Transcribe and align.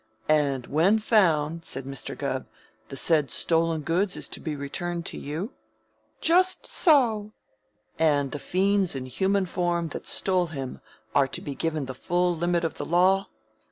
"And, 0.29 0.65
when 0.65 0.97
found," 0.97 1.63
said 1.63 1.85
Mr. 1.85 2.17
Gubb, 2.17 2.47
"the 2.89 2.97
said 2.97 3.29
stolen 3.29 3.81
goods 3.81 4.17
is 4.17 4.27
to 4.29 4.39
be 4.39 4.55
returned 4.55 5.05
to 5.05 5.19
you?" 5.19 5.53
"Just 6.19 6.65
so." 6.65 7.33
"And 7.99 8.31
the 8.31 8.39
fiends 8.39 8.95
in 8.95 9.05
human 9.05 9.45
form 9.45 9.89
that 9.89 10.07
stole 10.07 10.47
him 10.47 10.81
are 11.13 11.27
to 11.27 11.41
be 11.41 11.53
given 11.53 11.85
the 11.85 11.93
full 11.93 12.35
limit 12.35 12.63
of 12.63 12.79
the 12.79 12.85
law?" 12.85 13.27